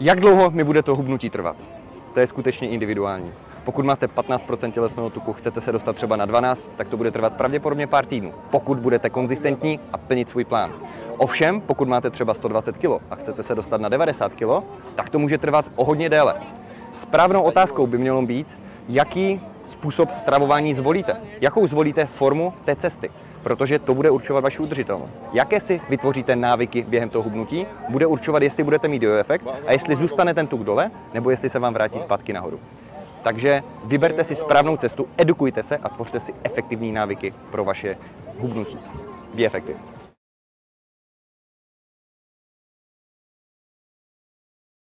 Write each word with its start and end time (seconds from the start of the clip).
Jak 0.00 0.20
dlouho 0.20 0.50
mi 0.50 0.64
bude 0.64 0.82
to 0.82 0.94
hubnutí 0.94 1.30
trvat? 1.30 1.56
To 2.14 2.20
je 2.20 2.26
skutečně 2.26 2.68
individuální. 2.68 3.32
Pokud 3.64 3.84
máte 3.84 4.06
15% 4.06 4.72
tělesného 4.72 5.10
tuku, 5.10 5.32
chcete 5.32 5.60
se 5.60 5.72
dostat 5.72 5.96
třeba 5.96 6.16
na 6.16 6.24
12, 6.24 6.64
tak 6.76 6.88
to 6.88 6.96
bude 6.96 7.10
trvat 7.10 7.32
pravděpodobně 7.32 7.86
pár 7.86 8.06
týdnů, 8.06 8.34
pokud 8.50 8.78
budete 8.78 9.10
konzistentní 9.10 9.80
a 9.92 9.98
plnit 9.98 10.28
svůj 10.28 10.44
plán. 10.44 10.72
Ovšem, 11.16 11.60
pokud 11.60 11.88
máte 11.88 12.10
třeba 12.10 12.34
120 12.34 12.76
kg 12.76 13.02
a 13.10 13.14
chcete 13.14 13.42
se 13.42 13.54
dostat 13.54 13.80
na 13.80 13.88
90 13.88 14.34
kg, 14.34 14.64
tak 14.94 15.10
to 15.10 15.18
může 15.18 15.38
trvat 15.38 15.64
o 15.76 15.84
hodně 15.84 16.08
déle. 16.08 16.34
Správnou 16.92 17.42
otázkou 17.42 17.86
by 17.86 17.98
mělo 17.98 18.22
být, 18.22 18.58
jaký 18.88 19.40
způsob 19.68 20.12
stravování 20.12 20.74
zvolíte, 20.74 21.20
jakou 21.40 21.66
zvolíte 21.66 22.06
formu 22.06 22.54
té 22.64 22.76
cesty 22.76 23.10
protože 23.42 23.78
to 23.78 23.94
bude 23.94 24.10
určovat 24.10 24.40
vaši 24.40 24.62
udržitelnost. 24.62 25.16
Jaké 25.32 25.60
si 25.60 25.80
vytvoříte 25.88 26.36
návyky 26.36 26.82
během 26.88 27.10
toho 27.10 27.22
hubnutí, 27.22 27.66
bude 27.88 28.06
určovat, 28.06 28.42
jestli 28.42 28.64
budete 28.64 28.88
mít 28.88 29.02
efekt 29.02 29.46
a 29.66 29.72
jestli 29.72 29.96
zůstane 29.96 30.34
ten 30.34 30.46
tuk 30.46 30.62
dole, 30.62 30.90
nebo 31.14 31.30
jestli 31.30 31.48
se 31.48 31.58
vám 31.58 31.74
vrátí 31.74 31.98
zpátky 31.98 32.32
nahoru. 32.32 32.60
Takže 33.22 33.62
vyberte 33.84 34.24
si 34.24 34.34
správnou 34.34 34.76
cestu, 34.76 35.08
edukujte 35.16 35.62
se 35.62 35.76
a 35.76 35.88
tvořte 35.88 36.20
si 36.20 36.34
efektivní 36.44 36.92
návyky 36.92 37.34
pro 37.50 37.64
vaše 37.64 37.96
hubnutí. 38.38 38.78
Be 39.34 39.44
effective. 39.44 39.97